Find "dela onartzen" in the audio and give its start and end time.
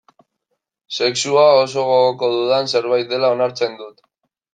3.13-3.77